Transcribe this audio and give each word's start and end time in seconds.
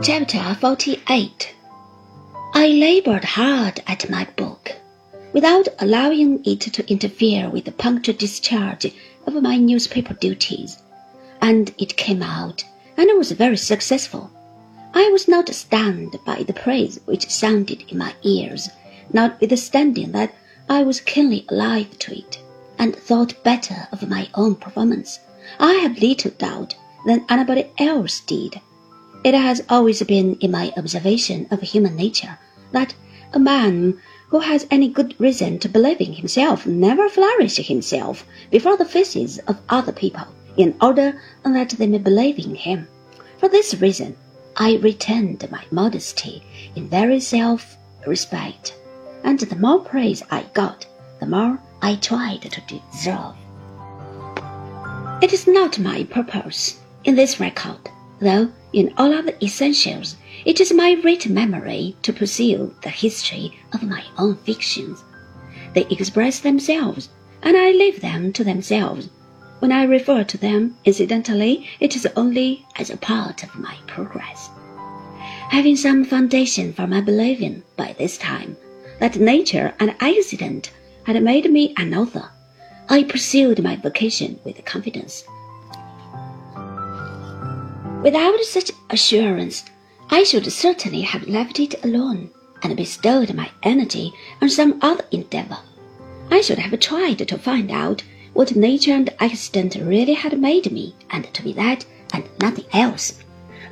Chapter 0.00 0.54
48 0.60 1.54
I 2.54 2.68
labored 2.68 3.24
hard 3.24 3.82
at 3.88 4.08
my 4.08 4.28
book, 4.36 4.76
without 5.32 5.66
allowing 5.80 6.40
it 6.44 6.60
to 6.60 6.88
interfere 6.88 7.50
with 7.50 7.64
the 7.64 7.72
punctual 7.72 8.14
discharge 8.14 8.92
of 9.26 9.42
my 9.42 9.56
newspaper 9.56 10.14
duties, 10.14 10.78
and 11.42 11.74
it 11.78 11.96
came 11.96 12.22
out, 12.22 12.62
and 12.96 13.10
was 13.18 13.32
very 13.32 13.56
successful. 13.56 14.30
I 14.94 15.08
was 15.10 15.26
not 15.26 15.52
stunned 15.52 16.16
by 16.24 16.44
the 16.44 16.52
praise 16.52 17.00
which 17.06 17.28
sounded 17.28 17.82
in 17.88 17.98
my 17.98 18.14
ears, 18.22 18.68
notwithstanding 19.12 20.12
that 20.12 20.32
I 20.68 20.84
was 20.84 21.00
keenly 21.00 21.44
alive 21.48 21.98
to 21.98 22.16
it, 22.16 22.38
and 22.78 22.94
thought 22.94 23.42
better 23.42 23.88
of 23.90 24.08
my 24.08 24.28
own 24.34 24.54
performance. 24.54 25.18
I 25.58 25.72
have 25.74 25.98
little 25.98 26.30
doubt 26.30 26.76
than 27.04 27.24
anybody 27.28 27.66
else 27.78 28.20
did. 28.20 28.60
It 29.24 29.34
has 29.34 29.62
always 29.68 30.02
been 30.02 30.36
in 30.36 30.50
my 30.50 30.72
observation 30.76 31.48
of 31.50 31.60
human 31.60 31.96
nature 31.96 32.38
that 32.72 32.94
a 33.32 33.38
man 33.38 33.98
who 34.28 34.40
has 34.40 34.66
any 34.70 34.88
good 34.88 35.14
reason 35.18 35.58
to 35.58 35.68
believe 35.68 36.00
in 36.00 36.12
himself 36.12 36.66
never 36.66 37.08
flourishes 37.08 37.66
himself 37.66 38.24
before 38.50 38.76
the 38.76 38.84
faces 38.84 39.38
of 39.48 39.58
other 39.68 39.92
people 39.92 40.26
in 40.56 40.76
order 40.80 41.20
that 41.44 41.70
they 41.70 41.86
may 41.86 41.98
believe 41.98 42.38
in 42.38 42.54
him. 42.54 42.86
For 43.38 43.48
this 43.48 43.74
reason, 43.80 44.16
I 44.56 44.76
retained 44.76 45.48
my 45.50 45.64
modesty 45.70 46.42
in 46.74 46.88
very 46.88 47.20
self-respect, 47.20 48.74
and 49.24 49.38
the 49.38 49.56
more 49.56 49.80
praise 49.80 50.22
I 50.30 50.44
got, 50.52 50.86
the 51.20 51.26
more 51.26 51.58
I 51.80 51.96
tried 51.96 52.42
to 52.42 52.60
deserve. 52.62 53.34
It 55.22 55.32
is 55.32 55.46
not 55.46 55.78
my 55.78 56.04
purpose 56.04 56.80
in 57.04 57.14
this 57.14 57.40
record, 57.40 57.78
though 58.20 58.50
in 58.72 58.92
all 58.98 59.14
other 59.14 59.32
essentials, 59.42 60.16
it 60.44 60.60
is 60.60 60.72
my 60.72 60.92
rich 61.04 61.28
memory 61.28 61.96
to 62.02 62.12
pursue 62.12 62.74
the 62.82 62.90
history 62.90 63.58
of 63.72 63.82
my 63.82 64.04
own 64.18 64.36
fictions. 64.36 65.02
They 65.74 65.86
express 65.90 66.40
themselves, 66.40 67.08
and 67.42 67.56
I 67.56 67.70
leave 67.70 68.00
them 68.00 68.32
to 68.34 68.44
themselves. 68.44 69.08
When 69.60 69.72
I 69.72 69.84
refer 69.84 70.24
to 70.24 70.38
them 70.38 70.76
incidentally, 70.84 71.66
it 71.80 71.96
is 71.96 72.06
only 72.16 72.66
as 72.76 72.90
a 72.90 72.96
part 72.96 73.42
of 73.42 73.54
my 73.54 73.76
progress. 73.86 74.50
Having 75.50 75.76
some 75.76 76.04
foundation 76.04 76.72
for 76.72 76.86
my 76.86 77.00
believing 77.00 77.62
by 77.76 77.94
this 77.98 78.18
time 78.18 78.56
that 79.00 79.16
nature 79.16 79.74
and 79.80 79.94
accident 80.00 80.70
had 81.04 81.22
made 81.22 81.50
me 81.50 81.74
an 81.76 81.94
author, 81.94 82.30
I 82.88 83.02
pursued 83.02 83.62
my 83.62 83.76
vocation 83.76 84.38
with 84.44 84.64
confidence. 84.64 85.24
Without 88.02 88.40
such 88.44 88.70
assurance, 88.90 89.64
I 90.08 90.22
should 90.22 90.50
certainly 90.52 91.02
have 91.02 91.26
left 91.26 91.58
it 91.58 91.84
alone 91.84 92.30
and 92.62 92.76
bestowed 92.76 93.34
my 93.34 93.50
energy 93.64 94.12
on 94.40 94.48
some 94.48 94.78
other 94.80 95.04
endeavor. 95.10 95.58
I 96.30 96.40
should 96.40 96.58
have 96.60 96.78
tried 96.78 97.18
to 97.18 97.38
find 97.38 97.72
out 97.72 98.04
what 98.34 98.54
nature 98.54 98.92
and 98.92 99.12
accident 99.18 99.74
really 99.74 100.14
had 100.14 100.40
made 100.40 100.70
me, 100.70 100.94
and 101.10 101.32
to 101.34 101.42
be 101.42 101.52
that 101.54 101.84
and 102.14 102.24
nothing 102.40 102.66
else. 102.72 103.18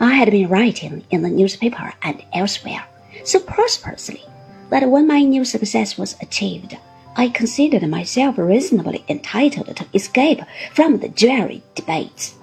I 0.00 0.14
had 0.14 0.32
been 0.32 0.48
writing 0.48 1.04
in 1.10 1.22
the 1.22 1.30
newspaper 1.30 1.94
and 2.02 2.24
elsewhere 2.32 2.84
so 3.24 3.38
prosperously 3.38 4.22
that 4.70 4.90
when 4.90 5.06
my 5.06 5.22
new 5.22 5.44
success 5.44 5.96
was 5.96 6.16
achieved, 6.20 6.76
I 7.16 7.28
considered 7.28 7.88
myself 7.88 8.38
reasonably 8.38 9.04
entitled 9.08 9.76
to 9.76 9.86
escape 9.94 10.40
from 10.74 10.98
the 10.98 11.08
dreary 11.08 11.62
debates. 11.76 12.34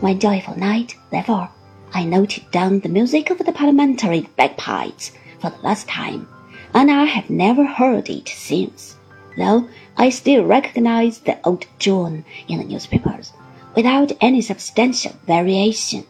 One 0.00 0.18
joyful 0.18 0.56
night, 0.56 0.96
therefore, 1.10 1.50
I 1.92 2.04
noted 2.04 2.50
down 2.50 2.80
the 2.80 2.88
music 2.88 3.28
of 3.28 3.36
the 3.36 3.52
parliamentary 3.52 4.28
bagpipes 4.34 5.12
for 5.40 5.50
the 5.50 5.62
last 5.62 5.88
time, 5.88 6.26
and 6.72 6.90
I 6.90 7.04
have 7.04 7.28
never 7.28 7.66
heard 7.66 8.08
it 8.08 8.28
since, 8.28 8.96
though 9.36 9.68
I 9.98 10.08
still 10.08 10.44
recognize 10.44 11.18
the 11.18 11.38
old 11.44 11.66
tune 11.78 12.24
in 12.48 12.58
the 12.58 12.64
newspapers 12.64 13.32
without 13.76 14.12
any 14.22 14.40
substantial 14.40 15.12
variation, 15.26 16.04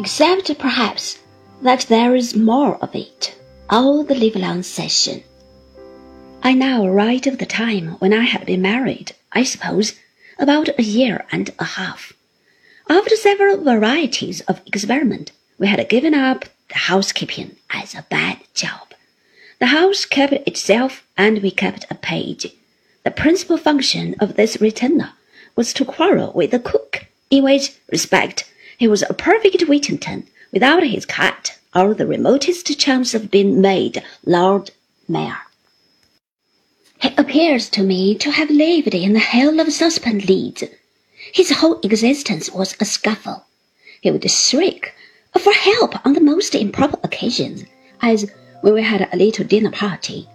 except 0.00 0.58
perhaps 0.58 1.20
that 1.62 1.86
there 1.88 2.16
is 2.16 2.34
more 2.34 2.76
of 2.82 2.96
it 2.96 3.36
all 3.70 4.02
the 4.02 4.16
livelong 4.16 4.64
session. 4.64 5.22
I 6.42 6.52
now 6.52 6.88
write 6.88 7.28
of 7.28 7.38
the 7.38 7.46
time 7.46 7.92
when 8.00 8.12
I 8.12 8.24
had 8.24 8.44
been 8.44 8.60
married, 8.60 9.12
I 9.30 9.44
suppose, 9.44 9.94
about 10.36 10.68
a 10.76 10.82
year 10.82 11.24
and 11.30 11.50
a 11.60 11.64
half. 11.64 12.12
After 12.88 13.16
several 13.16 13.64
varieties 13.64 14.42
of 14.42 14.60
experiment, 14.66 15.32
we 15.58 15.68
had 15.68 15.88
given 15.88 16.12
up 16.12 16.44
the 16.68 16.74
housekeeping 16.74 17.56
as 17.70 17.94
a 17.94 18.04
bad 18.10 18.38
job. 18.52 18.92
The 19.58 19.66
house 19.66 20.04
kept 20.04 20.34
itself 20.46 21.02
and 21.16 21.40
we 21.40 21.50
kept 21.50 21.86
a 21.90 21.94
page. 21.94 22.46
The 23.02 23.10
principal 23.10 23.56
function 23.56 24.16
of 24.20 24.34
this 24.34 24.60
retainer 24.60 25.14
was 25.56 25.72
to 25.74 25.86
quarrel 25.86 26.32
with 26.34 26.50
the 26.50 26.58
cook, 26.58 27.06
in 27.30 27.44
which 27.44 27.72
respect 27.90 28.52
he 28.76 28.86
was 28.86 29.02
a 29.02 29.14
perfect 29.14 29.62
Whittington 29.62 30.26
without 30.52 30.82
his 30.82 31.06
cat 31.06 31.58
or 31.74 31.94
the 31.94 32.06
remotest 32.06 32.78
chance 32.78 33.14
of 33.14 33.30
being 33.30 33.62
made 33.62 34.02
Lord 34.26 34.72
Mayor. 35.08 35.38
He 37.00 37.14
appears 37.16 37.70
to 37.70 37.82
me 37.82 38.14
to 38.16 38.30
have 38.30 38.50
lived 38.50 38.94
in 38.94 39.14
the 39.14 39.20
hell 39.20 39.58
of 39.58 39.72
Saucepan 39.72 40.18
Leeds. 40.20 40.64
His 41.34 41.50
whole 41.50 41.80
existence 41.82 42.48
was 42.52 42.76
a 42.78 42.84
scuffle. 42.84 43.44
He 44.00 44.08
would 44.08 44.30
shriek 44.30 44.94
for 45.36 45.52
help 45.52 46.06
on 46.06 46.12
the 46.12 46.20
most 46.20 46.54
improper 46.54 46.96
occasions, 47.02 47.64
as 48.00 48.30
when 48.60 48.74
we 48.74 48.84
had 48.84 49.08
a 49.12 49.16
little 49.16 49.44
dinner 49.44 49.72
party, 49.72 50.28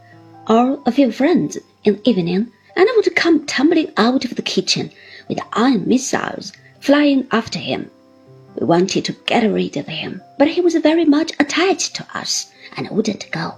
or 0.50 0.84
a 0.86 0.92
few 0.92 1.14
friends 1.14 1.58
in 1.86 1.94
the 1.94 2.10
evening, 2.10 2.52
and 2.76 2.90
would 2.98 3.16
come 3.16 3.46
tumbling 3.46 3.94
out 3.96 4.26
of 4.26 4.36
the 4.36 4.42
kitchen 4.42 4.92
with 5.30 5.40
iron 5.54 5.88
missiles 5.88 6.52
flying 6.82 7.26
after 7.32 7.60
him. 7.60 7.90
We 8.60 8.66
wanted 8.66 9.06
to 9.06 9.14
get 9.26 9.50
rid 9.50 9.78
of 9.78 9.88
him, 9.88 10.22
but 10.38 10.50
he 10.50 10.60
was 10.60 10.76
very 10.76 11.06
much 11.06 11.32
attached 11.40 11.96
to 11.96 12.08
us 12.14 12.52
and 12.76 12.90
wouldn't 12.90 13.32
go. 13.32 13.54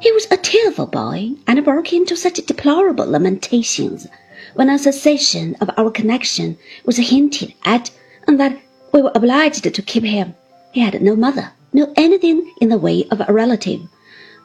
He 0.00 0.10
was 0.10 0.26
a 0.28 0.36
tearful 0.36 0.86
boy 0.86 1.34
and 1.46 1.64
broke 1.64 1.92
into 1.92 2.16
such 2.16 2.44
deplorable 2.44 3.06
lamentations 3.06 4.08
when 4.54 4.70
a 4.70 4.78
cessation 4.78 5.56
of 5.60 5.70
our 5.76 5.90
connection 5.90 6.56
was 6.84 6.96
hinted 6.96 7.54
at 7.64 7.90
and 8.26 8.40
that 8.40 8.58
we 8.92 9.02
were 9.02 9.12
obliged 9.14 9.62
to 9.62 9.82
keep 9.82 10.04
him. 10.04 10.34
He 10.72 10.80
had 10.80 11.00
no 11.02 11.14
mother, 11.14 11.52
no 11.72 11.92
anything 11.96 12.52
in 12.60 12.68
the 12.68 12.78
way 12.78 13.06
of 13.10 13.20
a 13.20 13.32
relative 13.32 13.80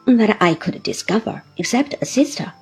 that 0.06 0.36
I 0.40 0.54
could 0.54 0.82
discover 0.82 1.42
except 1.56 1.94
a 2.00 2.04
sister, 2.04 2.52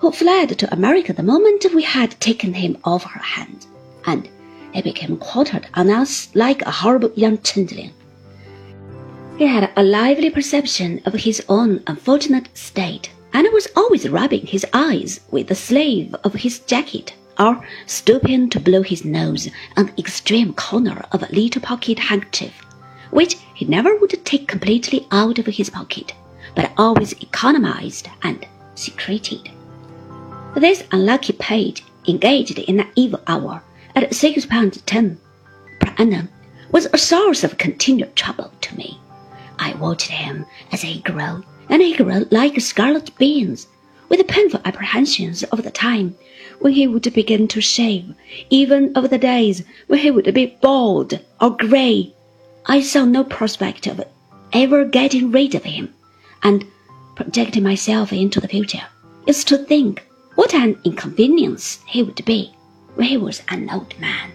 who 0.00 0.10
fled 0.10 0.58
to 0.58 0.72
America 0.72 1.12
the 1.12 1.22
moment 1.22 1.64
we 1.74 1.82
had 1.82 2.20
taken 2.20 2.52
him 2.52 2.76
off 2.84 3.04
her 3.04 3.20
hands, 3.22 3.66
and 4.06 4.28
he 4.72 4.82
became 4.82 5.16
quartered 5.16 5.66
on 5.74 5.88
us 5.88 6.28
like 6.34 6.62
a 6.62 6.70
horrible 6.70 7.12
young 7.14 7.38
changeling. 7.38 7.92
He 9.38 9.46
had 9.46 9.70
a 9.76 9.82
lively 9.82 10.30
perception 10.30 11.00
of 11.06 11.14
his 11.14 11.42
own 11.48 11.82
unfortunate 11.86 12.48
state, 12.56 13.10
and 13.34 13.46
was 13.52 13.68
always 13.76 14.08
rubbing 14.08 14.46
his 14.46 14.64
eyes 14.72 15.20
with 15.30 15.48
the 15.48 15.54
sleeve 15.54 16.14
of 16.22 16.32
his 16.32 16.60
jacket, 16.60 17.12
or 17.38 17.66
stooping 17.84 18.48
to 18.48 18.60
blow 18.60 18.80
his 18.80 19.04
nose 19.04 19.50
on 19.76 19.86
the 19.86 19.98
extreme 19.98 20.54
corner 20.54 21.04
of 21.10 21.22
a 21.22 21.32
little 21.32 21.60
pocket 21.60 21.98
handkerchief, 21.98 22.54
which 23.10 23.34
he 23.54 23.64
never 23.64 23.96
would 23.96 24.24
take 24.24 24.46
completely 24.46 25.06
out 25.10 25.38
of 25.38 25.46
his 25.46 25.68
pocket, 25.68 26.14
but 26.54 26.72
always 26.78 27.12
economized 27.14 28.08
and 28.22 28.46
secreted. 28.76 29.50
This 30.54 30.84
unlucky 30.92 31.32
page, 31.32 31.82
engaged 32.06 32.58
in 32.58 32.80
an 32.80 32.88
evil 32.94 33.20
hour 33.26 33.62
at 33.96 34.14
six 34.14 34.46
pounds 34.46 34.80
ten 34.82 35.18
per 35.80 35.92
annum, 35.98 36.28
was 36.70 36.86
a 36.92 36.98
source 36.98 37.42
of 37.42 37.58
continual 37.58 38.10
trouble 38.14 38.52
to 38.60 38.76
me. 38.76 39.00
I 39.58 39.74
watched 39.74 40.10
him 40.10 40.46
as 40.70 40.82
he 40.82 41.00
grew, 41.00 41.42
and 41.68 41.82
he 41.82 41.94
grew 41.96 42.26
like 42.30 42.60
scarlet 42.60 43.16
beans, 43.18 43.66
with 44.08 44.26
painful 44.28 44.60
apprehensions 44.64 45.42
of 45.44 45.62
the 45.62 45.70
time 45.70 46.14
when 46.60 46.72
he 46.72 46.86
would 46.86 47.12
begin 47.12 47.48
to 47.48 47.60
shave, 47.60 48.14
even 48.50 48.92
of 48.96 49.10
the 49.10 49.18
days 49.18 49.62
when 49.86 49.98
he 49.98 50.10
would 50.10 50.32
be 50.34 50.56
bald 50.60 51.18
or 51.40 51.56
grey. 51.56 52.12
I 52.66 52.80
saw 52.80 53.04
no 53.04 53.24
prospect 53.24 53.86
of 53.86 54.04
ever 54.52 54.84
getting 54.84 55.30
rid 55.30 55.54
of 55.54 55.64
him, 55.64 55.92
and 56.42 56.64
projecting 57.16 57.62
myself 57.62 58.12
into 58.12 58.40
the 58.40 58.48
future 58.48 58.86
is 59.26 59.44
to 59.44 59.58
think 59.58 60.06
what 60.34 60.54
an 60.54 60.78
inconvenience 60.84 61.80
he 61.86 62.02
would 62.02 62.24
be 62.24 62.52
when 62.94 63.06
he 63.06 63.16
was 63.16 63.42
an 63.48 63.68
old 63.70 63.98
man. 63.98 64.32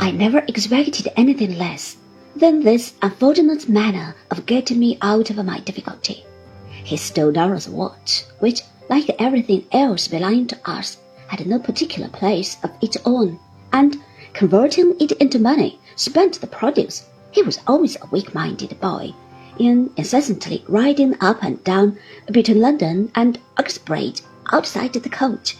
I 0.00 0.10
never 0.10 0.38
expected 0.46 1.08
anything 1.16 1.58
less 1.58 1.96
than 2.38 2.62
this 2.62 2.94
unfortunate 3.02 3.68
manner 3.68 4.14
of 4.30 4.46
getting 4.46 4.78
me 4.78 4.96
out 5.02 5.30
of 5.30 5.44
my 5.44 5.60
difficulty. 5.60 6.24
He 6.84 6.96
stole 6.96 7.32
Dora's 7.32 7.68
watch, 7.68 8.24
which, 8.38 8.62
like 8.88 9.10
everything 9.18 9.64
else 9.72 10.08
belonging 10.08 10.46
to 10.48 10.70
us, 10.70 10.98
had 11.26 11.46
no 11.46 11.58
particular 11.58 12.08
place 12.08 12.56
of 12.62 12.70
its 12.80 12.96
own, 13.04 13.38
and, 13.72 13.96
converting 14.32 14.94
it 15.00 15.12
into 15.12 15.38
money, 15.38 15.78
spent 15.96 16.40
the 16.40 16.46
produce. 16.46 17.04
He 17.32 17.42
was 17.42 17.60
always 17.66 17.96
a 17.96 18.06
weak-minded 18.10 18.80
boy, 18.80 19.12
in 19.58 19.90
incessantly 19.96 20.64
riding 20.68 21.16
up 21.20 21.42
and 21.42 21.62
down 21.64 21.98
between 22.30 22.60
London 22.60 23.10
and 23.14 23.38
Uxbridge 23.56 24.22
outside 24.52 24.92
the 24.92 25.08
coach. 25.08 25.56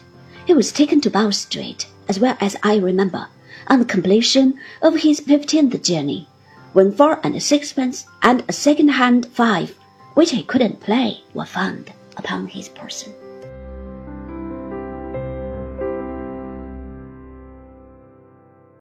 He 0.46 0.54
was 0.54 0.72
taken 0.72 1.00
to 1.02 1.10
Bow 1.10 1.30
Street, 1.30 1.86
as 2.08 2.18
well 2.18 2.36
as 2.40 2.56
I 2.62 2.76
remember, 2.76 3.28
on 3.66 3.80
the 3.80 3.84
completion 3.84 4.58
of 4.80 5.02
his 5.02 5.20
fifteenth 5.20 5.82
journey 5.82 6.26
when 6.78 6.92
four 6.92 7.18
and 7.24 7.42
sixpence 7.42 8.06
and 8.22 8.44
a 8.46 8.52
second-hand 8.52 9.26
five, 9.26 9.76
which 10.14 10.30
he 10.30 10.44
couldn't 10.44 10.78
play, 10.78 11.20
were 11.34 11.44
found 11.44 11.92
upon 12.16 12.46
his 12.46 12.68
person. 12.68 13.12